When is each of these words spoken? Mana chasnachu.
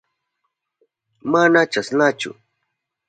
Mana 1.31 1.61
chasnachu. 1.71 2.29